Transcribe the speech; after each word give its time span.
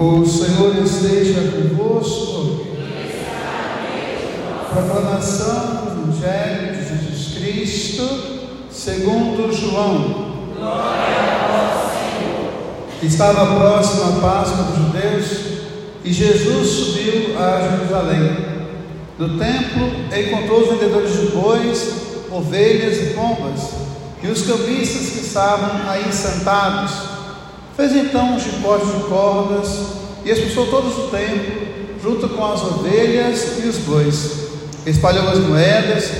O 0.00 0.24
Senhor 0.24 0.82
esteja 0.82 1.52
convosco. 1.52 2.64
Proclamação 4.72 5.84
do 5.84 6.10
Evangelho 6.10 6.74
de 6.74 6.88
Jesus 6.88 7.34
Cristo, 7.34 8.08
segundo 8.70 9.52
João. 9.52 10.40
Estava 13.02 13.54
próxima 13.56 14.16
a 14.16 14.20
Páscoa 14.22 14.64
dos 14.64 14.76
judeus 14.78 15.26
e 16.02 16.10
Jesus 16.14 16.66
subiu 16.66 17.38
a 17.38 17.60
Jerusalém. 17.60 18.36
No 19.18 19.38
templo 19.38 19.86
encontrou 20.18 20.62
os 20.62 20.68
vendedores 20.70 21.12
de 21.12 21.26
bois, 21.36 21.94
ovelhas 22.30 22.96
e 23.02 23.14
pombas 23.14 23.68
e 24.22 24.28
os 24.28 24.46
cambistas 24.46 25.10
que 25.10 25.26
estavam 25.26 25.90
aí 25.90 26.10
sentados 26.10 27.09
Fez 27.80 27.96
então 27.96 28.34
um 28.34 28.38
chicote 28.38 28.84
de 28.84 29.04
cordas 29.04 29.68
e 30.22 30.30
expulsou 30.30 30.66
todos 30.66 30.98
o 30.98 31.08
templo, 31.08 31.66
junto 32.02 32.28
com 32.28 32.52
as 32.52 32.60
ovelhas 32.60 33.56
e 33.64 33.68
os 33.68 33.78
bois. 33.78 34.50
Espalhou 34.84 35.26
as 35.26 35.38
moedas, 35.38 36.10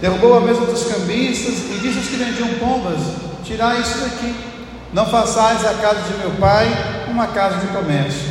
derrubou 0.00 0.38
a 0.38 0.40
mesa 0.40 0.62
dos 0.62 0.82
cambistas 0.84 1.56
e 1.58 1.78
disse 1.82 1.98
aos 1.98 2.06
que 2.06 2.16
vendiam 2.16 2.48
pombas: 2.54 3.00
Tirai 3.44 3.82
isso 3.82 3.98
daqui, 3.98 4.34
não 4.94 5.04
façais 5.04 5.62
a 5.66 5.74
casa 5.74 6.00
de 6.10 6.18
meu 6.20 6.30
pai 6.40 6.66
uma 7.10 7.26
casa 7.26 7.58
de 7.58 7.66
comércio. 7.66 8.30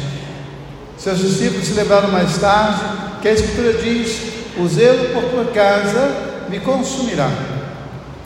Seus 0.97 1.19
discípulos 1.19 1.67
se 1.67 1.73
lembraram 1.73 2.09
mais 2.09 2.39
tarde 2.39 2.81
que 3.21 3.27
a 3.27 3.33
Escritura 3.33 3.73
diz: 3.73 4.19
O 4.58 4.67
zelo 4.67 5.13
por 5.13 5.25
tua 5.25 5.45
casa 5.53 6.09
me 6.49 6.59
consumirá. 6.59 7.30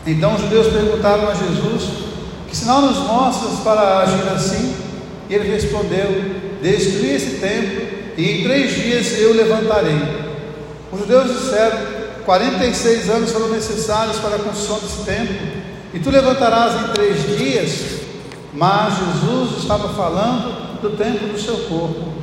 Então 0.08 0.36
os 0.36 0.42
judeus 0.42 0.68
perguntaram 0.68 1.28
a 1.28 1.34
Jesus 1.34 2.03
que 2.54 2.58
sinal 2.58 2.84
nos 2.84 3.00
mostras 3.00 3.62
para 3.64 4.02
agir 4.02 4.30
assim? 4.30 4.76
E 5.28 5.34
ele 5.34 5.52
respondeu: 5.52 6.08
Destruí 6.62 7.16
esse 7.16 7.40
templo, 7.40 7.82
e 8.16 8.30
em 8.30 8.44
três 8.44 8.76
dias 8.76 9.18
eu 9.18 9.34
levantarei. 9.34 10.00
Os 10.92 11.00
judeus 11.00 11.34
disseram: 11.34 11.80
46 12.24 13.10
anos 13.10 13.32
foram 13.32 13.50
necessários 13.50 14.18
para 14.18 14.36
a 14.36 14.40
construção 14.40 14.80
desse 14.80 15.04
templo, 15.04 15.36
e 15.96 16.00
tu 16.00 16.12
levantarás 16.12 16.76
em 16.76 16.94
três 16.94 17.26
dias. 17.26 18.04
Mas 18.54 18.94
Jesus 19.00 19.64
estava 19.64 19.90
falando 19.90 20.80
do 20.80 20.92
templo 20.92 21.30
do 21.30 21.42
seu 21.42 21.56
corpo. 21.68 22.14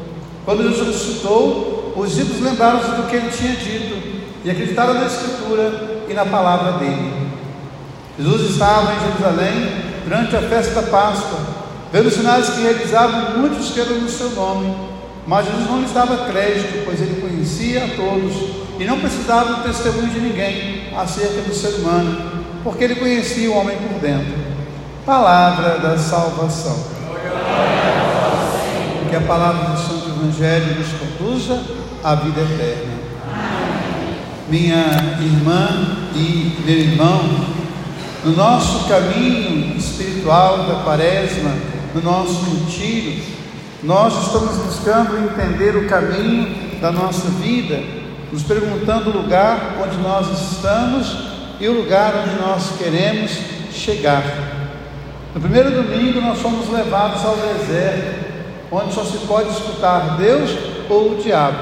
Quando 0.45 0.63
Jesus 0.63 0.87
ressuscitou, 0.87 1.93
os 1.97 2.09
discípulos 2.09 2.41
lembraram-se 2.41 2.91
do 2.93 3.09
que 3.09 3.17
ele 3.17 3.31
tinha 3.31 3.57
dito 3.57 4.01
e 4.45 4.51
acreditaram 4.51 4.95
na 4.95 5.07
Escritura 5.07 6.05
e 6.09 6.15
na 6.15 6.25
palavra 6.25 6.79
dele. 6.79 7.13
Jesus 8.17 8.51
estava 8.53 8.95
em 8.95 9.01
Jerusalém 9.01 9.90
durante 10.05 10.37
a 10.37 10.43
festa 10.43 10.81
da 10.81 10.89
Páscoa, 10.89 11.39
vendo 11.93 12.11
sinais 12.11 12.51
que 12.51 12.63
realizavam 12.63 13.39
muitos 13.39 13.71
que 13.71 13.81
eram 13.81 13.97
no 13.97 14.09
seu 14.09 14.31
nome. 14.31 14.75
Mas 15.27 15.47
Jesus 15.47 15.67
não 15.67 15.81
lhes 15.81 15.93
dava 15.93 16.31
crédito, 16.31 16.85
pois 16.85 17.01
ele 17.01 17.21
conhecia 17.21 17.85
a 17.85 17.89
todos 17.89 18.35
e 18.79 18.85
não 18.85 18.99
precisava 18.99 19.55
do 19.55 19.63
testemunho 19.63 20.09
de 20.09 20.21
ninguém 20.21 20.85
acerca 20.97 21.43
do 21.43 21.55
ser 21.55 21.81
humano, 21.81 22.17
porque 22.65 22.85
ele 22.85 22.97
conhecia 22.97 23.51
o 23.51 23.57
homem 23.57 23.77
por 23.77 24.01
dentro. 24.01 24.35
Palavra 25.05 25.79
da 25.79 25.99
salvação. 25.99 26.77
Que 29.09 29.17
a 29.17 29.21
palavra 29.21 29.71
do 29.71 29.79
Santo 29.79 30.09
Evangelho 30.09 30.77
nos 30.79 30.89
conduza 30.93 31.63
à 32.03 32.15
vida 32.15 32.41
eterna. 32.41 33.01
Minha 34.49 35.19
irmã 35.21 35.69
e 36.15 36.57
meu 36.65 36.79
irmão, 36.79 37.21
no 38.25 38.33
nosso 38.37 38.89
caminho 38.89 39.50
espiritual 40.21 40.59
da 40.65 40.75
quaresma, 40.85 41.51
no 41.95 42.03
nosso 42.03 42.45
retiro, 42.45 43.23
nós 43.83 44.27
estamos 44.27 44.57
buscando 44.59 45.17
entender 45.17 45.77
o 45.77 45.89
caminho 45.89 46.79
da 46.81 46.93
nossa 46.93 47.29
vida, 47.43 47.83
nos 48.31 48.43
perguntando 48.43 49.11
o 49.11 49.23
lugar 49.23 49.79
onde 49.83 49.97
nós 49.97 50.53
estamos 50.53 51.17
e 51.59 51.67
o 51.67 51.73
lugar 51.73 52.15
onde 52.17 52.37
nós 52.41 52.77
queremos 52.79 53.33
chegar. 53.73 54.23
No 55.35 55.41
primeiro 55.41 55.71
domingo, 55.71 56.21
nós 56.21 56.39
fomos 56.39 56.71
levados 56.71 57.25
ao 57.25 57.37
deserto, 57.37 58.21
onde 58.71 58.93
só 58.93 59.05
se 59.05 59.19
pode 59.27 59.49
escutar 59.49 60.17
Deus 60.19 60.51
ou 60.89 61.13
o 61.13 61.23
diabo. 61.23 61.59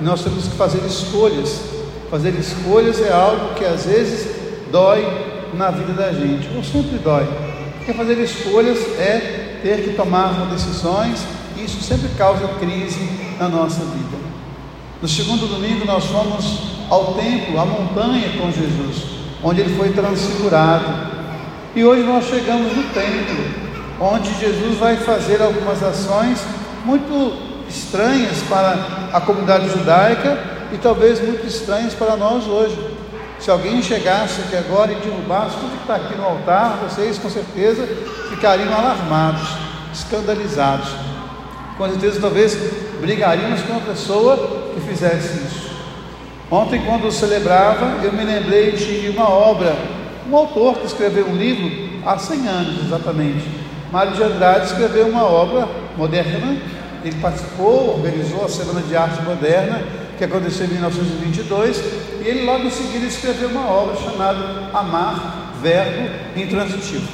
E 0.00 0.04
nós 0.04 0.22
temos 0.22 0.48
que 0.48 0.56
fazer 0.56 0.84
escolhas. 0.86 1.62
Fazer 2.10 2.34
escolhas 2.38 3.00
é 3.00 3.10
algo 3.10 3.54
que 3.54 3.64
às 3.64 3.86
vezes 3.86 4.36
dói 4.70 5.06
na 5.54 5.70
vida 5.70 5.94
da 5.94 6.12
gente, 6.12 6.48
ou 6.54 6.62
sempre 6.62 6.98
dói. 6.98 7.51
Porque 7.84 7.94
fazer 7.94 8.16
escolhas 8.22 8.78
é 8.96 9.58
ter 9.60 9.82
que 9.82 9.94
tomar 9.94 10.46
decisões, 10.52 11.18
e 11.56 11.64
isso 11.64 11.82
sempre 11.82 12.10
causa 12.16 12.46
crise 12.60 13.08
na 13.40 13.48
nossa 13.48 13.80
vida. 13.80 14.22
No 15.00 15.08
segundo 15.08 15.48
domingo, 15.48 15.84
nós 15.84 16.04
fomos 16.04 16.76
ao 16.88 17.14
templo, 17.14 17.58
à 17.58 17.64
montanha 17.64 18.38
com 18.38 18.52
Jesus, 18.52 19.02
onde 19.42 19.62
ele 19.62 19.76
foi 19.76 19.88
transfigurado. 19.88 20.84
E 21.74 21.84
hoje 21.84 22.04
nós 22.04 22.24
chegamos 22.26 22.72
no 22.72 22.84
templo, 22.84 23.44
onde 24.00 24.32
Jesus 24.38 24.78
vai 24.78 24.96
fazer 24.98 25.42
algumas 25.42 25.82
ações 25.82 26.38
muito 26.84 27.36
estranhas 27.68 28.38
para 28.48 29.10
a 29.12 29.20
comunidade 29.20 29.68
judaica 29.70 30.38
e 30.72 30.78
talvez 30.78 31.20
muito 31.20 31.44
estranhas 31.48 31.94
para 31.94 32.16
nós 32.16 32.46
hoje. 32.46 32.78
Se 33.42 33.50
alguém 33.50 33.82
chegasse 33.82 34.40
aqui 34.42 34.54
agora 34.54 34.92
e 34.92 34.94
derrubasse 34.94 35.56
tudo 35.56 35.72
que 35.72 35.82
está 35.82 35.96
aqui 35.96 36.14
no 36.14 36.22
altar, 36.22 36.78
vocês 36.88 37.18
com 37.18 37.28
certeza 37.28 37.84
ficariam 38.30 38.72
alarmados, 38.72 39.42
escandalizados. 39.92 40.88
Com 41.76 41.88
certeza, 41.88 42.20
talvez 42.20 42.56
brigaríamos 43.00 43.62
com 43.62 43.72
uma 43.72 43.80
pessoa 43.80 44.36
que 44.72 44.80
fizesse 44.82 45.38
isso. 45.38 45.72
Ontem, 46.48 46.82
quando 46.86 47.06
eu 47.06 47.10
celebrava, 47.10 48.04
eu 48.04 48.12
me 48.12 48.22
lembrei 48.22 48.70
de 48.76 49.08
uma 49.08 49.28
obra, 49.28 49.74
um 50.30 50.36
autor 50.36 50.76
que 50.76 50.86
escreveu 50.86 51.26
um 51.26 51.34
livro 51.34 52.00
há 52.06 52.16
100 52.16 52.46
anos 52.46 52.86
exatamente. 52.86 53.44
Mário 53.90 54.12
de 54.12 54.22
Andrade 54.22 54.66
escreveu 54.66 55.08
uma 55.08 55.24
obra 55.24 55.68
moderna, 55.96 56.58
ele 57.04 57.16
participou, 57.16 57.96
organizou 57.96 58.44
a 58.44 58.48
Semana 58.48 58.82
de 58.82 58.96
Arte 58.96 59.20
Moderna 59.22 59.82
que 60.18 60.24
aconteceu 60.24 60.66
em 60.66 60.70
1922, 60.70 61.82
e 62.20 62.28
ele 62.28 62.44
logo 62.44 62.64
em 62.64 62.70
seguida 62.70 63.06
escreveu 63.06 63.48
uma 63.48 63.68
obra 63.68 63.96
chamada 63.96 64.70
Amar, 64.72 65.52
Verbo 65.62 66.10
Intransitivo. 66.36 67.08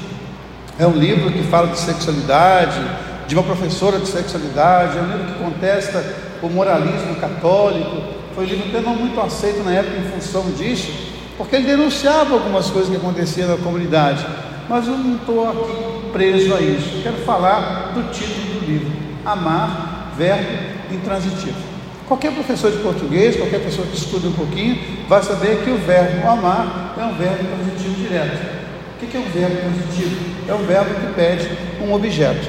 É 0.79 0.87
um 0.87 0.93
livro 0.93 1.31
que 1.31 1.43
fala 1.45 1.69
de 1.69 1.79
sexualidade, 1.79 2.81
de 3.27 3.35
uma 3.35 3.43
professora 3.43 3.99
de 3.99 4.07
sexualidade, 4.07 4.97
é 4.97 5.01
um 5.03 5.07
livro 5.07 5.33
que 5.33 5.39
contesta 5.43 6.05
o 6.43 6.49
moralismo 6.49 7.17
católico. 7.17 8.03
Foi 8.35 8.45
um 8.45 8.49
livro 8.49 8.69
até 8.69 8.81
não 8.81 8.95
muito 8.95 9.21
aceito 9.21 9.63
na 9.65 9.73
época 9.73 9.97
em 9.99 10.11
função 10.13 10.51
disso, 10.53 10.91
porque 11.37 11.57
ele 11.57 11.67
denunciava 11.67 12.35
algumas 12.35 12.71
coisas 12.71 12.91
que 12.91 12.97
aconteciam 12.97 13.49
na 13.49 13.57
comunidade. 13.57 14.25
Mas 14.69 14.87
eu 14.87 14.97
não 14.97 15.17
estou 15.17 15.49
aqui 15.49 16.11
preso 16.13 16.55
a 16.55 16.61
isso. 16.61 17.03
quero 17.03 17.17
falar 17.19 17.93
do 17.95 18.11
título 18.13 18.61
do 18.61 18.67
livro: 18.67 18.93
Amar, 19.25 20.13
Verbo 20.17 20.49
Intransitivo. 20.91 21.68
Qualquer 22.09 22.33
professor 22.33 22.73
de 22.73 22.79
português, 22.79 23.37
qualquer 23.37 23.61
pessoa 23.61 23.87
que 23.87 23.95
estuda 23.95 24.29
um 24.29 24.33
pouquinho, 24.33 24.79
vai 25.07 25.23
saber 25.23 25.63
que 25.63 25.71
o 25.71 25.77
verbo 25.77 26.27
amar 26.27 26.95
é 26.99 27.05
um 27.05 27.15
verbo 27.15 27.45
transitivo 27.45 27.95
direto. 27.97 28.59
O 28.95 29.07
que 29.07 29.15
é 29.15 29.21
um 29.21 29.29
verbo 29.29 29.57
transitivo? 29.57 30.17
É 30.49 30.55
um 30.55 30.65
verbo 30.65 30.95
que 30.95 31.15
pede 31.15 31.51
um 31.83 31.93
objeto. 31.93 32.49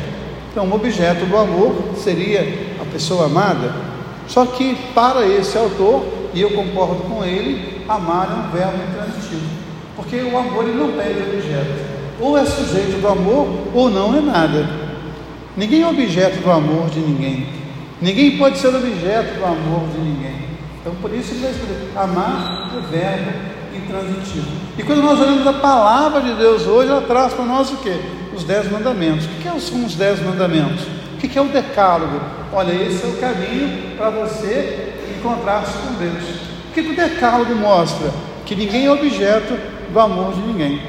Então, 0.50 0.66
um 0.66 0.74
objeto 0.74 1.26
do 1.26 1.38
amor 1.38 1.76
seria 1.98 2.40
a 2.82 2.86
pessoa 2.86 3.26
amada. 3.26 3.74
Só 4.30 4.46
que 4.46 4.78
para 4.96 5.28
esse 5.28 5.58
autor, 5.58 6.06
e 6.34 6.42
eu 6.42 6.52
concordo 6.52 7.04
com 7.04 7.26
ele, 7.26 7.84
amar 7.90 8.30
é 8.32 8.48
um 8.48 8.58
verbo 8.58 8.78
intransitivo. 8.82 9.46
Porque 9.98 10.22
o 10.22 10.38
amor 10.38 10.64
ele 10.64 10.78
não 10.78 10.94
pede 10.94 11.20
objeto. 11.20 12.00
Ou 12.22 12.38
é 12.38 12.46
sujeito 12.46 13.02
do 13.02 13.08
amor, 13.10 13.46
ou 13.74 13.90
não 13.90 14.18
é 14.18 14.22
nada. 14.22 14.70
Ninguém 15.58 15.82
é 15.82 15.88
objeto 15.88 16.42
do 16.42 16.50
amor 16.50 16.90
de 16.90 17.00
ninguém. 17.00 17.60
Ninguém 18.02 18.38
pode 18.38 18.58
ser 18.58 18.70
objeto 18.70 19.38
do 19.38 19.46
amor 19.46 19.90
de 19.90 20.00
ninguém. 20.00 20.36
Então, 20.80 20.96
por 21.02 21.14
isso 21.14 21.34
ele 21.34 21.42
vai 21.42 21.52
escrever: 21.52 21.92
amar 21.96 22.72
o 22.78 22.82
verbo 22.82 23.32
intransitivo. 23.76 24.48
E 24.78 24.84
quando 24.84 25.02
nós 25.02 25.20
olhamos 25.20 25.46
a 25.46 25.54
palavra 25.54 26.22
de 26.22 26.34
Deus 26.34 26.66
hoje, 26.66 26.90
ela 26.90 27.02
traz 27.02 27.34
para 27.34 27.46
nós 27.46 27.70
o 27.72 27.78
que? 27.78 27.94
Os 28.34 28.46
dez 28.46 28.72
mandamentos. 28.72 29.26
O 29.26 29.30
que 29.30 29.60
são 29.60 29.86
os 29.86 29.96
dez 29.96 30.22
mandamentos? 30.24 30.86
O 31.14 31.18
que 31.18 31.38
é 31.38 31.42
o 31.42 31.50
decálogo? 31.50 32.22
Olha, 32.54 32.72
esse 32.72 33.04
é 33.04 33.08
o 33.08 33.18
caminho 33.18 33.98
para 33.98 34.10
você 34.10 34.94
encontrar-se 35.18 35.74
com 35.80 35.94
Deus. 35.96 36.24
O 36.70 36.74
que 36.74 36.82
o 36.82 36.96
decálogo 36.96 37.54
mostra? 37.56 38.10
Que 38.46 38.56
ninguém 38.56 38.86
é 38.86 38.92
objeto 38.92 39.60
do 39.92 40.00
amor 40.00 40.34
de 40.34 40.40
ninguém. 40.40 40.82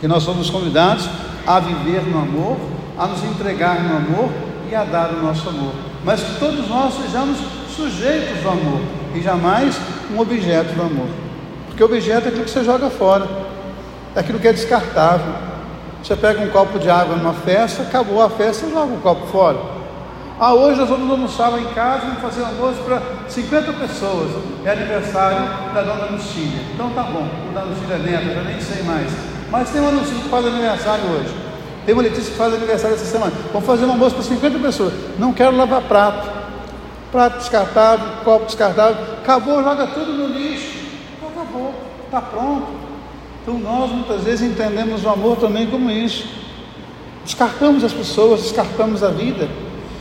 Que 0.00 0.08
nós 0.08 0.24
somos 0.24 0.50
convidados 0.50 1.08
a 1.46 1.60
viver 1.60 2.02
no 2.02 2.18
amor, 2.18 2.56
a 2.98 3.06
nos 3.06 3.22
entregar 3.22 3.80
no 3.84 3.96
amor 3.96 4.30
e 4.68 4.74
a 4.74 4.82
dar 4.82 5.10
o 5.10 5.22
nosso 5.22 5.48
amor 5.48 5.89
mas 6.04 6.20
que 6.22 6.38
todos 6.38 6.68
nós 6.68 6.94
sejamos 6.94 7.38
sujeitos 7.76 8.44
ao 8.44 8.52
amor 8.52 8.80
e 9.14 9.20
jamais 9.20 9.76
um 10.12 10.18
objeto 10.18 10.72
do 10.74 10.82
amor. 10.82 11.08
Porque 11.68 11.82
objeto 11.84 12.26
é 12.26 12.28
aquilo 12.28 12.44
que 12.44 12.50
você 12.50 12.64
joga 12.64 12.90
fora, 12.90 13.26
é 14.14 14.20
aquilo 14.20 14.38
que 14.38 14.48
é 14.48 14.52
descartável. 14.52 15.32
Você 16.02 16.16
pega 16.16 16.40
um 16.40 16.48
copo 16.48 16.78
de 16.78 16.88
água 16.88 17.16
numa 17.16 17.34
festa, 17.34 17.82
acabou 17.82 18.22
a 18.22 18.30
festa, 18.30 18.66
você 18.66 18.72
joga 18.72 18.94
o 18.94 19.00
copo 19.00 19.26
fora. 19.26 19.58
Ah, 20.38 20.54
hoje 20.54 20.80
nós 20.80 20.88
vamos 20.88 21.10
almoçar 21.10 21.50
lá 21.50 21.60
em 21.60 21.66
casa, 21.74 22.06
vamos 22.06 22.22
fazer 22.22 22.40
um 22.40 22.46
almoço 22.46 22.82
para 22.84 23.02
50 23.28 23.72
pessoas. 23.74 24.30
É 24.64 24.70
aniversário 24.70 25.74
da 25.74 25.82
dona 25.82 26.06
Lucília. 26.06 26.62
Então 26.72 26.88
tá 26.90 27.02
bom, 27.02 27.28
o 27.50 27.54
da 27.54 27.62
Lucília 27.62 27.98
Neto, 27.98 28.34
já 28.34 28.42
nem 28.42 28.58
sei 28.58 28.82
mais. 28.84 29.12
Mas 29.50 29.68
tem 29.68 29.82
uma 29.82 29.90
Lucília 29.90 30.22
que 30.22 30.28
faz 30.30 30.46
aniversário 30.46 31.04
hoje. 31.04 31.49
Tem 31.84 31.94
uma 31.94 32.02
Letícia 32.02 32.30
que 32.30 32.36
faz 32.38 32.54
aniversário 32.54 32.96
essa 32.96 33.04
semana. 33.04 33.32
Vamos 33.52 33.66
fazer 33.66 33.84
um 33.84 33.90
almoço 33.90 34.14
para 34.14 34.24
50 34.24 34.58
pessoas. 34.58 34.92
Não 35.18 35.32
quero 35.32 35.56
lavar 35.56 35.82
prato. 35.82 36.28
Prato 37.10 37.38
descartável, 37.38 38.06
copo 38.24 38.46
descartável. 38.46 39.02
Acabou, 39.22 39.62
joga 39.62 39.86
tudo 39.88 40.12
no 40.12 40.26
lixo. 40.28 40.78
Acabou, 41.26 41.74
está 42.04 42.20
pronto. 42.20 42.68
Então 43.42 43.58
nós 43.58 43.90
muitas 43.90 44.22
vezes 44.22 44.48
entendemos 44.48 45.04
o 45.04 45.08
amor 45.08 45.36
também 45.38 45.66
como 45.66 45.90
isso. 45.90 46.28
Descartamos 47.24 47.82
as 47.82 47.92
pessoas, 47.92 48.42
descartamos 48.42 49.02
a 49.02 49.08
vida. 49.08 49.48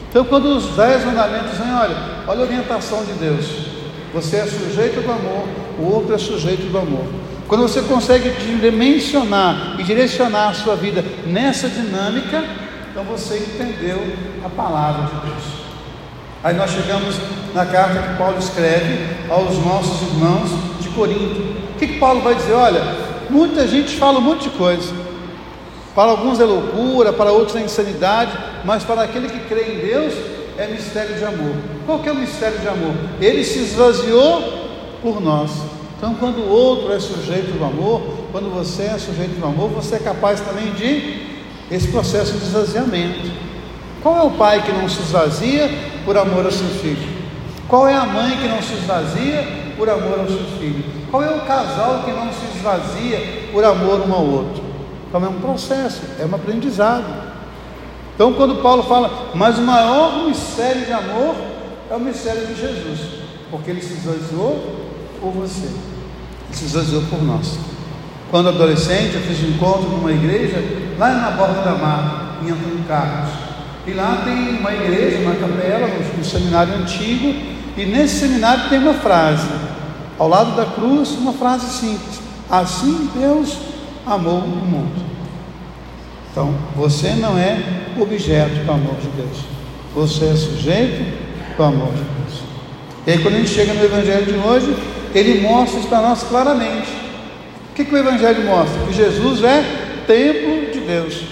Então 0.09 0.25
quando 0.25 0.45
os 0.45 0.75
dez 0.75 1.03
mandamentos 1.05 1.51
dizem, 1.51 1.73
olha, 1.73 1.95
olha 2.27 2.39
a 2.39 2.43
orientação 2.43 3.03
de 3.03 3.13
Deus. 3.13 3.69
Você 4.13 4.37
é 4.37 4.45
sujeito 4.45 5.01
do 5.01 5.11
amor, 5.11 5.47
o 5.79 5.93
outro 5.93 6.15
é 6.15 6.17
sujeito 6.17 6.71
do 6.71 6.77
amor. 6.77 7.05
Quando 7.49 7.63
você 7.63 7.81
consegue 7.81 8.29
dimensionar 8.29 9.75
e 9.79 9.83
direcionar 9.83 10.49
a 10.49 10.53
sua 10.53 10.75
vida 10.75 11.03
nessa 11.25 11.67
dinâmica, 11.67 12.43
então 12.91 13.03
você 13.03 13.37
entendeu 13.39 13.99
a 14.45 14.49
palavra 14.49 15.07
de 15.07 15.27
Deus. 15.27 15.43
Aí 16.43 16.53
nós 16.53 16.69
chegamos 16.69 17.15
na 17.55 17.65
carta 17.65 18.03
que 18.03 18.17
Paulo 18.19 18.37
escreve 18.37 18.99
aos 19.27 19.57
nossos 19.65 19.99
irmãos 20.09 20.51
de 20.79 20.89
Corinto. 20.89 21.41
O 21.73 21.79
que, 21.79 21.87
que 21.87 21.99
Paulo 21.99 22.21
vai 22.21 22.35
dizer? 22.35 22.53
Olha, 22.53 22.83
muita 23.31 23.67
gente 23.67 23.97
fala 23.97 24.19
um 24.19 24.21
monte 24.21 24.43
de 24.43 24.51
coisa. 24.51 24.93
Para 25.95 26.11
alguns 26.11 26.39
é 26.39 26.45
loucura, 26.45 27.11
para 27.11 27.31
outros 27.31 27.55
é 27.55 27.61
insanidade, 27.61 28.31
mas 28.63 28.83
para 28.83 29.01
aquele 29.01 29.27
que 29.27 29.39
crê 29.49 29.73
em 29.73 29.79
Deus 29.79 30.13
é 30.55 30.67
mistério 30.67 31.15
de 31.15 31.25
amor. 31.25 31.55
Qual 31.87 31.97
que 31.97 32.09
é 32.09 32.11
o 32.11 32.15
mistério 32.15 32.59
de 32.59 32.67
amor? 32.67 32.93
Ele 33.19 33.43
se 33.43 33.57
esvaziou 33.57 34.67
por 35.01 35.19
nós. 35.19 35.78
Então, 35.99 36.15
quando 36.15 36.37
o 36.37 36.49
outro 36.49 36.93
é 36.93 36.99
sujeito 36.99 37.57
do 37.57 37.65
amor, 37.65 38.01
quando 38.31 38.49
você 38.49 38.83
é 38.83 38.97
sujeito 38.97 39.37
do 39.37 39.45
amor, 39.45 39.69
você 39.69 39.95
é 39.95 39.99
capaz 39.99 40.39
também 40.39 40.71
de 40.71 41.27
esse 41.69 41.89
processo 41.89 42.37
de 42.37 42.45
esvaziamento. 42.45 43.29
Qual 44.01 44.17
é 44.17 44.23
o 44.23 44.31
pai 44.31 44.63
que 44.63 44.71
não 44.71 44.87
se 44.87 45.01
esvazia 45.01 45.69
por 46.05 46.17
amor 46.17 46.45
ao 46.45 46.51
seu 46.53 46.69
filho? 46.69 47.05
Qual 47.67 47.85
é 47.85 47.93
a 47.93 48.05
mãe 48.05 48.37
que 48.37 48.47
não 48.47 48.61
se 48.61 48.75
esvazia 48.75 49.45
por 49.75 49.89
amor 49.89 50.21
ao 50.21 50.27
seu 50.27 50.45
filho? 50.57 50.85
Qual 51.11 51.21
é 51.21 51.35
o 51.35 51.41
casal 51.41 52.03
que 52.05 52.11
não 52.11 52.31
se 52.31 52.45
esvazia 52.55 53.49
por 53.51 53.65
amor 53.65 53.99
um 54.07 54.13
ao 54.13 54.25
outro? 54.25 54.63
Então 55.09 55.25
é 55.25 55.27
um 55.27 55.41
processo, 55.41 56.01
é 56.17 56.25
um 56.25 56.33
aprendizado. 56.33 57.27
Então, 58.15 58.31
quando 58.31 58.61
Paulo 58.61 58.83
fala, 58.83 59.31
mas 59.35 59.57
o 59.57 59.63
maior 59.63 60.25
mistério 60.25 60.85
de 60.85 60.93
amor 60.93 61.35
é 61.91 61.95
o 61.95 61.99
mistério 61.99 62.47
de 62.47 62.55
Jesus, 62.55 62.99
porque 63.51 63.69
ele 63.69 63.81
se 63.81 63.95
esvaziou 63.95 64.87
por 65.21 65.31
você, 65.31 65.65
ele 65.65 66.53
se 66.53 67.05
por 67.09 67.23
nós. 67.23 67.57
Quando 68.31 68.49
adolescente, 68.49 69.15
eu 69.15 69.21
fiz 69.21 69.43
um 69.43 69.49
encontro 69.53 69.89
numa 69.89 70.11
igreja 70.11 70.63
lá 70.97 71.13
na 71.13 71.31
Borda 71.31 71.61
da 71.61 71.75
Mar, 71.75 72.39
em 72.43 72.51
Antônio 72.51 72.83
Carlos. 72.87 73.31
E 73.87 73.93
lá 73.93 74.21
tem 74.23 74.59
uma 74.59 74.71
igreja, 74.71 75.19
uma 75.19 75.35
capela, 75.35 75.89
um 76.19 76.23
seminário 76.23 76.75
antigo, 76.75 77.33
e 77.75 77.85
nesse 77.85 78.19
seminário 78.19 78.69
tem 78.69 78.77
uma 78.77 78.93
frase, 78.93 79.47
ao 80.17 80.27
lado 80.27 80.55
da 80.55 80.65
cruz, 80.65 81.11
uma 81.11 81.33
frase 81.33 81.67
simples: 81.69 82.19
Assim 82.49 83.09
Deus 83.15 83.57
amou 84.05 84.39
o 84.39 84.47
mundo. 84.47 85.09
Então, 86.31 86.53
você 86.75 87.13
não 87.13 87.37
é 87.37 87.57
objeto 87.99 88.63
do 88.63 88.71
amor 88.71 88.95
de 88.95 89.07
Deus, 89.09 89.37
você 89.95 90.25
é 90.25 90.35
sujeito 90.35 91.57
do 91.57 91.63
amor 91.63 91.93
de 91.93 92.03
Deus. 92.03 92.43
E 93.07 93.11
aí, 93.11 93.19
quando 93.19 93.35
a 93.35 93.37
gente 93.39 93.49
chega 93.49 93.73
no 93.73 93.83
Evangelho 93.83 94.25
de 94.25 94.33
hoje, 94.33 94.75
ele 95.13 95.41
mostra 95.41 95.79
isso 95.79 95.87
para 95.87 96.01
nós 96.01 96.23
claramente. 96.23 96.89
O 97.71 97.75
que, 97.75 97.85
que 97.85 97.93
o 97.93 97.97
Evangelho 97.97 98.43
mostra? 98.43 98.85
Que 98.85 98.93
Jesus 98.93 99.43
é 99.43 99.63
templo 100.05 100.71
de 100.71 100.79
Deus, 100.79 101.23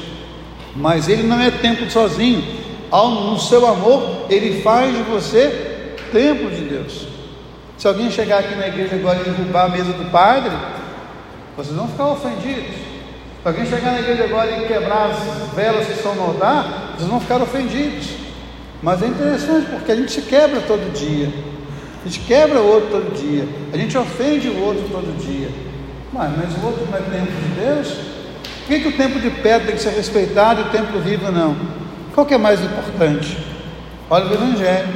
mas 0.76 1.08
ele 1.08 1.24
não 1.24 1.40
é 1.40 1.52
templo 1.52 1.90
sozinho. 1.90 2.44
Ao, 2.90 3.10
no 3.10 3.40
seu 3.40 3.68
amor, 3.68 4.28
ele 4.30 4.62
faz 4.62 4.96
de 4.96 5.04
você 5.04 5.94
templo 6.12 6.50
de 6.50 6.62
Deus. 6.62 7.08
Se 7.78 7.88
alguém 7.88 8.10
chegar 8.10 8.40
aqui 8.40 8.56
na 8.56 8.68
igreja 8.68 8.96
agora 8.96 9.20
e 9.20 9.24
derrubar 9.24 9.66
a 9.66 9.70
mesa 9.70 9.92
do 9.92 10.10
padre, 10.10 10.52
vocês 11.56 11.76
vão 11.76 11.88
ficar 11.88 12.08
ofendidos. 12.08 12.76
Se 13.42 13.48
alguém 13.48 13.66
chegar 13.66 13.92
na 13.92 14.00
igreja 14.00 14.24
agora 14.24 14.52
e 14.52 14.68
quebrar 14.68 15.12
as 15.12 15.54
velas 15.54 15.86
que 15.86 15.94
estão 15.94 16.16
no 16.16 16.24
altar, 16.24 16.94
vocês 16.96 17.10
vão 17.10 17.20
ficar 17.20 17.42
ofendidos. 17.42 18.10
Mas 18.82 19.02
é 19.02 19.08
interessante 19.08 19.68
porque 19.70 19.92
a 19.92 19.96
gente 19.96 20.12
se 20.12 20.22
quebra 20.22 20.62
todo 20.62 20.92
dia. 20.94 21.32
A 22.04 22.08
gente 22.08 22.20
quebra 22.22 22.60
o 22.60 22.68
outro 22.68 22.90
todo 22.90 23.16
dia. 23.16 23.48
A 23.74 23.78
gente 23.78 23.98
ofende 23.98 24.48
o 24.50 24.62
outro 24.62 24.84
todo 24.90 25.18
dia. 25.20 25.50
Mas, 26.14 26.32
mas 26.38 26.64
o 26.64 26.66
outro 26.66 26.88
não 26.90 26.98
é 26.98 27.02
templo 27.02 27.34
de 27.34 27.60
Deus? 27.60 27.88
Por 27.88 28.68
que, 28.68 28.80
que 28.82 28.88
o 28.88 28.98
templo 28.98 29.20
de 29.20 29.30
pedra 29.30 29.68
tem 29.68 29.76
que 29.76 29.82
ser 29.82 29.92
respeitado 29.92 30.62
e 30.62 30.64
o 30.66 30.70
templo 30.70 31.00
vivo 31.00 31.32
não? 31.32 31.56
Qual 32.14 32.26
que 32.26 32.34
é 32.34 32.38
mais 32.38 32.60
importante? 32.62 33.38
Olha 34.10 34.26
o 34.26 34.34
Evangelho. 34.34 34.88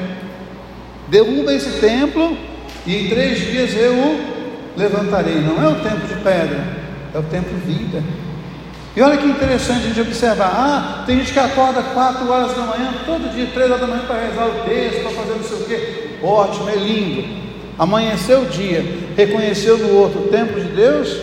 Derruba 1.08 1.54
esse 1.54 1.80
templo 1.80 2.38
e 2.86 2.96
em 2.96 3.10
três 3.10 3.40
dias 3.40 3.76
eu 3.76 3.94
o 3.94 4.20
levantarei. 4.78 5.36
Não 5.36 5.62
é 5.62 5.68
o 5.68 5.76
templo 5.76 6.08
de 6.08 6.16
pedra, 6.16 6.64
é 7.14 7.18
o 7.18 7.24
templo 7.24 7.58
vida. 7.66 8.04
E 8.96 9.02
olha 9.02 9.18
que 9.18 9.26
interessante 9.26 9.86
a 9.86 9.88
gente 9.88 10.02
observar. 10.02 10.52
Ah, 10.54 11.04
tem 11.06 11.18
gente 11.18 11.32
que 11.32 11.40
acorda 11.40 11.82
quatro 11.82 12.30
horas 12.30 12.54
da 12.54 12.64
manhã, 12.64 12.94
todo 13.06 13.34
dia, 13.34 13.48
três 13.54 13.70
horas 13.70 13.82
da 13.82 13.88
manhã, 13.88 14.04
para 14.06 14.20
rezar 14.20 14.48
o 14.48 14.66
texto, 14.68 15.02
para 15.02 15.12
fazer 15.12 15.34
não 15.34 15.44
sei 15.44 15.58
o 15.58 15.66
quê. 15.66 16.11
Ótimo, 16.24 16.70
é 16.70 16.76
lindo. 16.76 17.42
Amanheceu 17.78 18.42
o 18.42 18.46
dia, 18.46 18.86
reconheceu 19.16 19.78
no 19.78 19.96
outro 19.98 20.22
o 20.22 20.28
templo 20.28 20.62
de 20.62 20.68
Deus, 20.68 21.18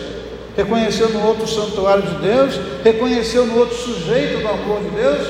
reconheceu 0.57 1.09
no 1.09 1.25
outro 1.25 1.45
o 1.45 1.47
santuário 1.47 2.03
de 2.03 2.15
Deus, 2.15 2.59
reconheceu 2.83 3.45
no 3.45 3.59
outro 3.59 3.77
sujeito 3.77 4.41
do 4.41 4.47
amor 4.47 4.81
de 4.81 4.89
Deus. 4.89 5.27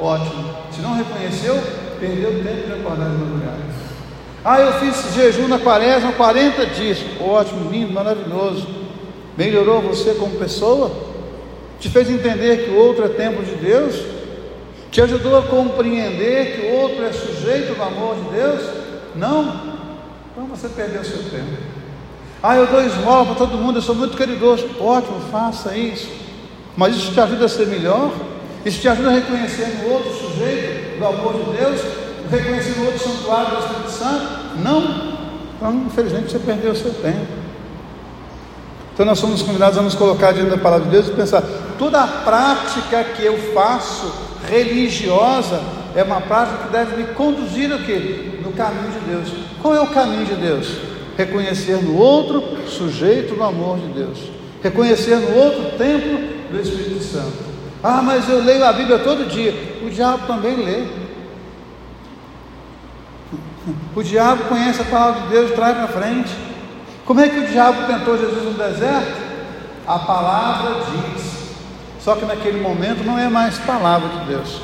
Ótimo. 0.00 0.50
Se 0.72 0.80
não 0.80 0.96
reconheceu, 0.96 1.62
perdeu 2.00 2.42
tempo 2.42 2.66
de 2.66 2.72
acordar 2.72 3.08
de 3.08 3.16
madrugada. 3.16 3.64
Ah, 4.44 4.60
eu 4.60 4.72
fiz 4.74 5.14
jejum 5.14 5.48
na 5.48 5.58
quaresma 5.58 6.12
40 6.12 6.66
dias. 6.66 6.98
Ótimo, 7.20 7.70
lindo, 7.70 7.92
maravilhoso. 7.92 8.66
Melhorou 9.38 9.80
você 9.80 10.14
como 10.14 10.36
pessoa? 10.36 10.90
Te 11.80 11.88
fez 11.88 12.10
entender 12.10 12.64
que 12.64 12.70
o 12.70 12.76
outro 12.76 13.04
é 13.04 13.08
templo 13.08 13.44
de 13.44 13.54
Deus? 13.54 13.94
Te 14.90 15.00
ajudou 15.00 15.38
a 15.38 15.42
compreender 15.42 16.56
que 16.56 16.66
o 16.66 16.80
outro 16.80 17.04
é 17.04 17.12
sujeito 17.12 17.74
do 17.74 17.82
amor 17.82 18.16
de 18.16 18.36
Deus? 18.36 18.83
Não? 19.16 19.74
Então 20.32 20.46
você 20.46 20.68
perdeu 20.68 21.04
seu 21.04 21.18
tempo. 21.30 21.56
Ah, 22.42 22.56
eu 22.56 22.66
dou 22.66 22.84
esmola 22.84 23.24
para 23.26 23.36
todo 23.36 23.56
mundo, 23.56 23.78
eu 23.78 23.82
sou 23.82 23.94
muito 23.94 24.16
caridoso. 24.16 24.68
Ótimo, 24.78 25.18
faça 25.30 25.76
isso. 25.76 26.08
Mas 26.76 26.96
isso 26.96 27.12
te 27.12 27.20
ajuda 27.20 27.46
a 27.46 27.48
ser 27.48 27.66
melhor? 27.68 28.12
Isso 28.64 28.80
te 28.80 28.88
ajuda 28.88 29.10
a 29.10 29.12
reconhecer 29.12 29.78
no 29.82 29.92
outro 29.92 30.12
sujeito 30.12 30.98
do 30.98 31.06
amor 31.06 31.34
de 31.34 31.56
Deus? 31.56 31.80
Reconhecer 32.30 32.78
no 32.78 32.86
outro 32.86 32.98
santuário 32.98 33.56
do 33.56 33.62
Espírito 33.62 33.90
Santo? 33.90 34.26
Não. 34.62 35.14
Então, 35.56 35.74
infelizmente, 35.86 36.32
você 36.32 36.38
perdeu 36.38 36.72
o 36.72 36.76
seu 36.76 36.92
tempo. 36.92 37.26
Então, 38.92 39.06
nós 39.06 39.18
somos 39.18 39.40
convidados 39.42 39.78
a 39.78 39.82
nos 39.82 39.94
colocar 39.94 40.32
diante 40.32 40.50
da 40.50 40.58
palavra 40.58 40.84
de 40.86 40.90
Deus 40.90 41.08
e 41.08 41.12
pensar: 41.12 41.42
toda 41.78 42.02
a 42.02 42.06
prática 42.06 43.04
que 43.04 43.24
eu 43.24 43.38
faço 43.52 44.12
religiosa 44.48 45.60
é 45.94 46.02
uma 46.02 46.20
prática 46.20 46.64
que 46.64 46.72
deve 46.72 46.96
me 46.96 47.04
conduzir 47.14 47.72
o 47.72 47.84
quê? 47.84 48.33
Caminho 48.56 48.92
de 48.92 49.00
Deus. 49.00 49.28
Qual 49.60 49.74
é 49.74 49.80
o 49.80 49.86
caminho 49.88 50.26
de 50.26 50.34
Deus? 50.34 50.76
Reconhecer 51.16 51.76
no 51.82 51.96
outro 51.96 52.42
sujeito 52.68 53.34
do 53.34 53.42
amor 53.42 53.78
de 53.78 53.88
Deus. 53.88 54.18
Reconhecer 54.62 55.16
no 55.16 55.36
outro 55.36 55.78
templo 55.78 56.18
do 56.50 56.60
Espírito 56.60 57.02
Santo. 57.02 57.44
Ah, 57.82 58.00
mas 58.02 58.28
eu 58.28 58.42
leio 58.42 58.64
a 58.64 58.72
Bíblia 58.72 58.98
todo 58.98 59.28
dia. 59.28 59.54
O 59.84 59.90
diabo 59.90 60.26
também 60.26 60.56
lê. 60.56 60.84
O 63.94 64.02
diabo 64.02 64.44
conhece 64.44 64.82
a 64.82 64.84
palavra 64.84 65.22
de 65.22 65.28
Deus 65.28 65.50
e 65.50 65.54
traz 65.54 65.76
para 65.76 65.88
frente. 65.88 66.30
Como 67.04 67.20
é 67.20 67.28
que 67.28 67.40
o 67.40 67.46
diabo 67.46 67.86
tentou 67.86 68.18
Jesus 68.18 68.44
no 68.44 68.52
deserto? 68.52 69.22
A 69.86 69.98
palavra 69.98 70.80
diz. 70.90 71.34
Só 72.00 72.16
que 72.16 72.24
naquele 72.24 72.60
momento 72.60 73.04
não 73.04 73.18
é 73.18 73.28
mais 73.28 73.58
palavra 73.58 74.08
de 74.08 74.26
Deus. 74.26 74.60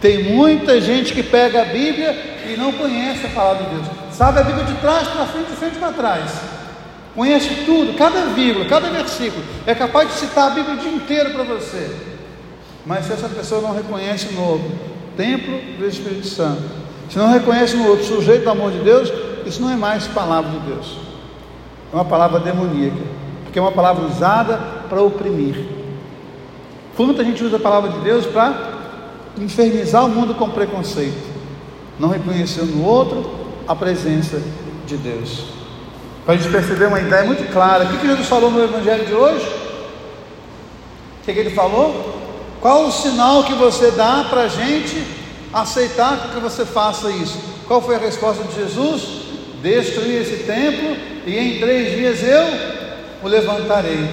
Tem 0.00 0.22
muita 0.34 0.80
gente 0.80 1.12
que 1.12 1.22
pega 1.22 1.62
a 1.62 1.64
Bíblia 1.64 2.37
e 2.48 2.56
não 2.56 2.72
conhece 2.72 3.26
a 3.26 3.30
palavra 3.30 3.64
de 3.64 3.74
Deus. 3.74 3.86
Sabe 4.12 4.40
a 4.40 4.42
Bíblia 4.42 4.64
de 4.64 4.74
trás 4.74 5.06
para 5.08 5.26
frente, 5.26 5.50
de 5.50 5.56
frente 5.56 5.78
para 5.78 5.92
trás. 5.92 6.32
Conhece 7.14 7.64
tudo, 7.66 7.96
cada 7.96 8.26
vírgula, 8.26 8.64
cada 8.66 8.88
versículo. 8.90 9.44
É 9.66 9.74
capaz 9.74 10.08
de 10.08 10.14
citar 10.14 10.52
a 10.52 10.54
Bíblia 10.54 10.76
o 10.76 10.78
dia 10.78 10.92
inteiro 10.92 11.30
para 11.30 11.44
você. 11.44 11.90
Mas 12.86 13.06
se 13.06 13.12
essa 13.12 13.28
pessoa 13.28 13.60
não 13.60 13.74
reconhece 13.74 14.32
no 14.32 14.42
outro 14.42 14.70
templo 15.16 15.60
do 15.78 15.86
Espírito 15.86 16.26
Santo, 16.26 16.62
se 17.10 17.18
não 17.18 17.30
reconhece 17.30 17.76
no 17.76 17.88
outro 17.88 18.04
sujeito 18.04 18.44
do 18.44 18.50
amor 18.50 18.70
de 18.70 18.78
Deus, 18.78 19.12
isso 19.44 19.60
não 19.60 19.70
é 19.70 19.76
mais 19.76 20.06
palavra 20.06 20.50
de 20.50 20.58
Deus. 20.60 20.98
É 21.92 21.96
uma 21.96 22.04
palavra 22.04 22.38
demoníaca, 22.40 23.02
porque 23.44 23.58
é 23.58 23.62
uma 23.62 23.72
palavra 23.72 24.06
usada 24.06 24.58
para 24.88 25.02
oprimir. 25.02 25.66
Quanta 26.96 27.24
gente 27.24 27.44
usa 27.44 27.56
a 27.56 27.60
palavra 27.60 27.90
de 27.90 27.98
Deus 28.00 28.26
para 28.26 28.78
infernizar 29.38 30.04
o 30.04 30.08
mundo 30.08 30.34
com 30.34 30.50
preconceito. 30.50 31.27
Não 31.98 32.08
reconheceu 32.08 32.64
no 32.64 32.84
outro 32.84 33.30
a 33.66 33.74
presença 33.74 34.40
de 34.86 34.96
Deus. 34.96 35.44
Para 36.24 36.34
a 36.34 36.36
gente 36.36 36.50
perceber 36.50 36.86
uma 36.86 37.00
ideia 37.00 37.24
muito 37.24 37.50
clara, 37.52 37.84
o 37.84 37.88
que 37.88 38.06
Jesus 38.06 38.28
falou 38.28 38.50
no 38.50 38.62
Evangelho 38.62 39.06
de 39.06 39.14
hoje? 39.14 39.46
O 41.20 41.24
que, 41.24 41.30
ele 41.30 41.50
falou? 41.50 42.18
Qual 42.60 42.86
o 42.86 42.92
sinal 42.92 43.44
que 43.44 43.54
você 43.54 43.90
dá 43.90 44.26
para 44.28 44.42
a 44.42 44.48
gente 44.48 45.06
aceitar 45.52 46.30
que 46.32 46.40
você 46.40 46.64
faça 46.64 47.10
isso? 47.10 47.38
Qual 47.66 47.80
foi 47.80 47.96
a 47.96 47.98
resposta 47.98 48.42
de 48.44 48.54
Jesus? 48.54 49.26
Destruir 49.62 50.22
esse 50.22 50.44
templo 50.44 50.96
e 51.26 51.36
em 51.36 51.60
três 51.60 51.96
dias 51.96 52.22
eu 52.22 52.46
o 53.22 53.28
levantarei. 53.28 54.08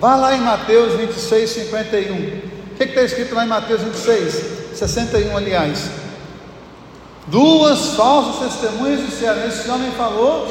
Vá 0.00 0.16
lá 0.16 0.34
em 0.34 0.40
Mateus 0.40 0.94
26, 0.94 1.50
51. 1.50 2.14
O 2.14 2.74
que 2.76 2.84
está 2.84 3.02
escrito 3.02 3.34
lá 3.34 3.44
em 3.44 3.48
Mateus 3.48 3.82
26, 3.82 4.44
61, 4.74 5.36
aliás? 5.36 6.01
Duas 7.26 7.94
falsas 7.94 8.52
testemunhas 8.52 9.06
disseram: 9.06 9.46
Esse 9.46 9.70
homem 9.70 9.90
falou 9.92 10.46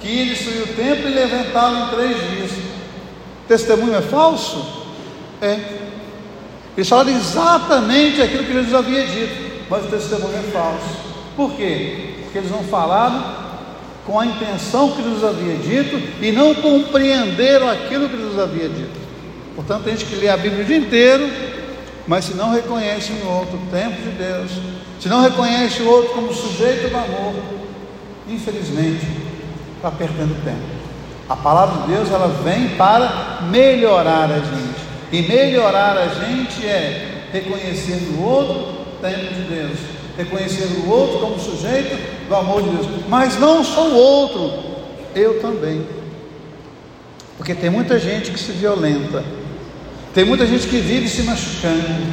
que 0.00 0.08
ia 0.08 0.26
destruir 0.26 0.62
o 0.62 0.66
templo 0.68 1.08
e 1.08 1.14
levantá-lo 1.14 1.78
em 1.78 1.88
três 1.88 2.30
dias. 2.30 2.50
Testemunho 3.46 3.94
é 3.94 4.02
falso? 4.02 4.84
É. 5.40 5.60
Eles 6.76 6.88
falaram 6.88 7.10
exatamente 7.10 8.20
aquilo 8.20 8.44
que 8.44 8.52
Jesus 8.52 8.74
havia 8.74 9.06
dito, 9.06 9.66
mas 9.70 9.84
o 9.84 9.88
testemunho 9.88 10.36
é 10.36 10.50
falso. 10.50 10.84
Por 11.36 11.52
quê? 11.52 12.14
Porque 12.22 12.38
eles 12.38 12.50
não 12.50 12.64
falaram 12.64 13.44
com 14.04 14.18
a 14.18 14.26
intenção 14.26 14.92
que 14.92 15.02
Jesus 15.02 15.24
havia 15.24 15.54
dito 15.56 15.96
e 16.20 16.32
não 16.32 16.54
compreenderam 16.54 17.68
aquilo 17.68 18.08
que 18.08 18.16
Jesus 18.16 18.38
havia 18.38 18.68
dito. 18.68 19.00
Portanto, 19.54 19.84
tem 19.84 19.96
gente 19.96 20.10
que 20.10 20.16
lê 20.16 20.28
a 20.28 20.36
Bíblia 20.36 20.62
o 20.62 20.66
dia 20.66 20.76
inteiro, 20.76 21.30
mas 22.06 22.26
se 22.26 22.34
não 22.34 22.52
reconhece 22.52 23.12
no 23.12 23.30
outro 23.30 23.56
o 23.56 23.70
tempo 23.70 24.00
de 24.02 24.10
Deus, 24.10 24.50
se 25.00 25.08
não 25.08 25.22
reconhece 25.22 25.82
o 25.82 25.88
outro 25.88 26.12
como 26.12 26.32
sujeito 26.32 26.90
do 26.90 26.96
amor, 26.96 27.34
infelizmente 28.28 29.06
está 29.76 29.90
perdendo 29.90 30.42
tempo. 30.44 30.74
A 31.28 31.36
palavra 31.36 31.82
de 31.82 31.92
Deus 31.94 32.10
ela 32.10 32.28
vem 32.28 32.70
para 32.76 33.40
melhorar 33.50 34.30
a 34.30 34.38
gente. 34.38 34.84
E 35.12 35.22
melhorar 35.22 35.96
a 35.96 36.08
gente 36.08 36.66
é 36.66 37.28
reconhecer 37.32 37.96
no 38.10 38.24
outro 38.24 38.54
o 38.54 38.98
tempo 39.00 39.34
de 39.34 39.42
Deus, 39.42 39.78
reconhecer 40.16 40.64
o 40.64 40.90
outro 40.90 41.20
como 41.20 41.38
sujeito 41.38 42.28
do 42.28 42.34
amor 42.34 42.62
de 42.62 42.70
Deus, 42.70 42.86
mas 43.08 43.38
não 43.38 43.64
só 43.64 43.86
o 43.88 43.94
outro, 43.94 44.52
eu 45.14 45.40
também. 45.40 45.86
Porque 47.36 47.54
tem 47.54 47.70
muita 47.70 47.98
gente 47.98 48.30
que 48.30 48.38
se 48.38 48.52
violenta, 48.52 49.24
tem 50.14 50.24
muita 50.24 50.46
gente 50.46 50.68
que 50.68 50.78
vive 50.78 51.08
se 51.08 51.22
machucando, 51.24 52.06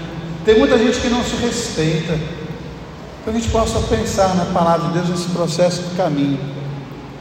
tem 0.43 0.57
muita 0.57 0.77
gente 0.77 0.99
que 0.99 1.07
não 1.07 1.23
se 1.23 1.35
respeita. 1.35 2.13
Então 3.21 3.33
a 3.33 3.37
gente 3.37 3.49
possa 3.49 3.79
pensar 3.81 4.35
na 4.35 4.45
palavra 4.45 4.87
de 4.87 4.93
Deus 4.93 5.09
nesse 5.09 5.29
processo 5.29 5.83
do 5.83 5.95
caminho. 5.95 6.39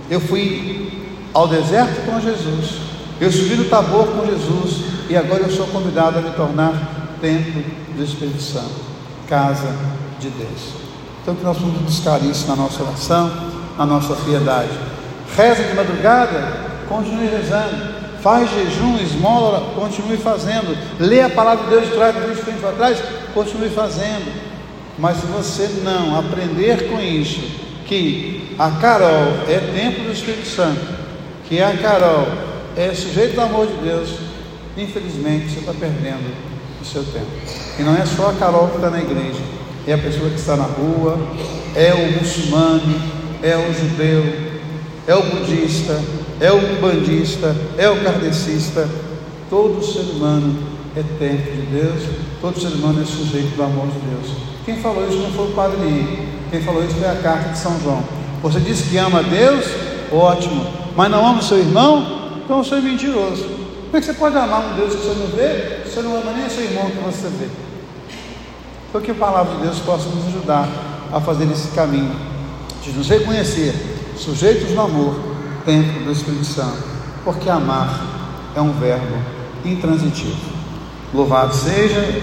Eu 0.08 0.20
fui 0.20 0.90
ao 1.34 1.46
deserto 1.46 2.04
com 2.06 2.18
Jesus, 2.20 2.78
eu 3.20 3.30
subi 3.30 3.56
no 3.56 3.66
Tabor 3.66 4.06
com 4.06 4.26
Jesus, 4.26 4.84
e 5.10 5.16
agora 5.16 5.42
eu 5.42 5.50
sou 5.50 5.66
convidado 5.66 6.18
a 6.18 6.22
me 6.22 6.30
tornar 6.30 7.18
templo 7.20 7.62
Espírito 8.02 8.40
Santo, 8.40 8.80
casa 9.28 9.68
de 10.18 10.28
Deus. 10.30 10.80
Então 11.22 11.34
que 11.34 11.44
nós 11.44 11.58
vamos 11.58 11.82
buscar 11.82 12.22
isso 12.22 12.46
na 12.49 12.56
nossa 12.56 12.82
oração, 12.82 13.30
na 13.76 13.87
nossa 13.87 14.14
piedade. 14.16 14.70
Reza 15.37 15.64
de 15.64 15.75
madrugada, 15.75 16.70
continue 16.88 17.26
rezando. 17.26 18.00
Faz 18.23 18.50
jejum, 18.50 18.99
esmola, 18.99 19.75
continue 19.75 20.17
fazendo. 20.19 20.77
Lê 20.99 21.23
a 21.23 21.31
palavra 21.31 21.65
de 21.65 21.71
Deus 21.71 21.87
de 21.87 21.93
trás 21.93 22.15
de 22.15 22.43
frente 22.43 22.61
para 22.61 22.73
trás, 22.73 22.99
continue 23.33 23.71
fazendo. 23.71 24.31
Mas 24.99 25.17
se 25.17 25.27
você 25.27 25.81
não 25.83 26.19
aprender 26.19 26.91
com 26.91 27.00
isso, 27.00 27.41
que 27.87 28.55
a 28.59 28.71
Carol 28.73 29.33
é 29.49 29.59
templo 29.75 30.05
do 30.05 30.12
Espírito 30.12 30.47
Santo, 30.47 30.81
que 31.49 31.61
a 31.62 31.77
Carol 31.79 32.29
é 32.77 32.95
sujeito 32.95 33.35
do 33.35 33.41
amor 33.41 33.67
de 33.67 33.75
Deus, 33.83 34.11
infelizmente 34.77 35.50
você 35.50 35.61
está 35.61 35.73
perdendo 35.73 36.33
o 36.81 36.85
seu 36.85 37.03
tempo. 37.03 37.27
E 37.79 37.83
não 37.83 37.97
é 37.97 38.05
só 38.05 38.31
a 38.31 38.35
Carol 38.35 38.69
que 38.69 38.77
está 38.77 38.91
na 38.91 39.00
igreja, 39.00 39.41
é 39.87 39.95
a 39.95 39.99
pessoa 39.99 40.29
que 40.29 40.37
está 40.37 40.57
na 40.57 40.65
rua, 40.65 41.19
é 41.75 41.95
o 41.95 42.12
muçulmano, 42.19 43.00
é 43.43 43.57
o 43.57 43.73
judeu, 43.73 44.25
é 45.07 45.15
o 45.15 45.23
budista, 45.23 45.99
é 46.40 46.50
o 46.50 46.80
bandista, 46.80 47.54
é 47.76 47.88
o 47.88 48.02
kardecista. 48.02 48.88
Todo 49.50 49.85
ser 49.85 50.11
humano 50.12 50.56
é 50.97 51.02
templo 51.18 51.52
de 51.52 51.62
Deus, 51.66 52.02
todo 52.40 52.59
ser 52.59 52.68
humano 52.68 53.02
é 53.02 53.04
sujeito 53.04 53.54
do 53.54 53.62
amor 53.62 53.87
de 53.88 53.99
Deus. 53.99 54.37
Quem 54.64 54.76
falou 54.80 55.06
isso 55.09 55.18
não 55.18 55.30
foi 55.32 55.47
o 55.47 55.50
Padre 55.50 55.87
Henrique, 55.87 56.28
quem 56.50 56.62
falou 56.62 56.85
isso 56.85 56.94
foi 56.94 57.09
a 57.09 57.16
carta 57.16 57.50
de 57.50 57.59
São 57.59 57.78
João. 57.80 58.02
Você 58.42 58.59
disse 58.61 58.88
que 58.88 58.97
ama 58.97 59.18
a 59.18 59.23
Deus? 59.23 59.66
Ótimo, 60.11 60.66
mas 60.97 61.11
não 61.11 61.26
ama 61.26 61.40
o 61.40 61.42
seu 61.42 61.59
irmão? 61.59 62.32
Então 62.42 62.64
você 62.64 62.76
é 62.76 62.80
mentiroso. 62.80 63.44
Como 63.44 63.97
é 63.97 64.00
que 64.00 64.06
você 64.06 64.14
pode 64.14 64.37
amar 64.37 64.73
um 64.73 64.76
Deus 64.76 64.94
que 64.94 65.02
você 65.02 65.18
não 65.18 65.26
vê? 65.26 65.85
Você 65.85 66.00
não 66.00 66.16
ama 66.16 66.32
nem 66.32 66.47
o 66.47 66.50
seu 66.50 66.64
irmão 66.64 66.90
que 66.90 66.99
você 66.99 67.28
vê. 67.28 67.49
Então 68.88 69.00
que 69.00 69.11
a 69.11 69.14
palavra 69.14 69.56
de 69.56 69.62
Deus 69.62 69.78
possa 69.80 70.09
nos 70.09 70.26
ajudar 70.28 70.68
a 71.12 71.20
fazer 71.20 71.44
esse 71.50 71.68
caminho, 71.68 72.14
de 72.82 72.92
nos 72.92 73.09
reconhecer 73.09 73.75
sujeitos 74.16 74.70
no 74.70 74.80
amor, 74.80 75.29
templo 75.71 76.03
do 76.03 76.11
Espírito 76.11 76.45
Santo, 76.45 76.83
porque 77.25 77.49
amar 77.49 78.03
é 78.57 78.61
um 78.61 78.73
verbo 78.73 79.17
intransitivo. 79.65 80.50
Louvado 81.15 81.55
seja 81.55 82.21